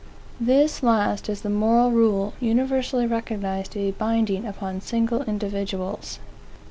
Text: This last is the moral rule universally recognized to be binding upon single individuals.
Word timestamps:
This 0.39 0.81
last 0.81 1.29
is 1.29 1.41
the 1.43 1.49
moral 1.51 1.91
rule 1.91 2.33
universally 2.39 3.05
recognized 3.05 3.73
to 3.73 3.77
be 3.77 3.91
binding 3.91 4.47
upon 4.47 4.81
single 4.81 5.21
individuals. 5.25 6.17